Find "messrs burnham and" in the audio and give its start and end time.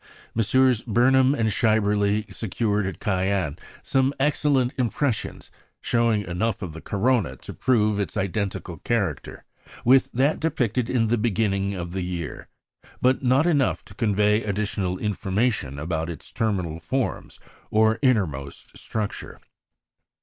0.33-1.49